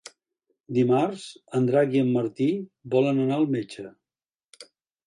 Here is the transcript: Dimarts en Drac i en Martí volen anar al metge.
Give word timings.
Dimarts 0.77 1.27
en 1.59 1.67
Drac 1.69 1.93
i 1.99 2.01
en 2.07 2.09
Martí 2.17 2.49
volen 2.97 3.25
anar 3.27 3.39
al 3.39 3.49
metge. 3.59 3.89